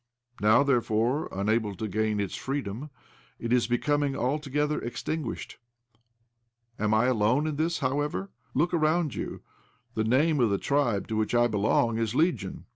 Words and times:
Now, 0.41 0.63
therefore, 0.63 1.29
unable 1.31 1.75
to 1.75 1.87
gain 1.87 2.19
its 2.19 2.35
freedom, 2.35 2.89
it 3.37 3.53
is 3.53 3.67
becoming 3.67 4.15
altogether 4.15 4.81
extinguished. 4.81 5.59
Am 6.79 6.91
I 6.91 7.01
1 7.09 7.09
alone 7.09 7.45
in 7.45 7.57
this, 7.57 7.77
however? 7.81 8.31
Look 8.55 8.73
around 8.73 9.13
you. 9.13 9.43
/ 9.69 9.93
The 9.93 10.03
name 10.03 10.39
of 10.39 10.49
the 10.49 10.57
tribe 10.57 11.07
to 11.09 11.15
which 11.15 11.35
I 11.35 11.45
belong 11.45 11.89
1 11.89 11.97
is 11.99 12.15
legion." 12.15 12.65